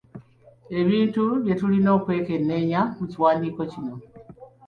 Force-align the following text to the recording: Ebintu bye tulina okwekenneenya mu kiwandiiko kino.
Ebintu 0.79 1.23
bye 1.43 1.53
tulina 1.59 1.89
okwekenneenya 1.97 2.81
mu 2.97 3.05
kiwandiiko 3.11 3.61
kino. 3.71 3.93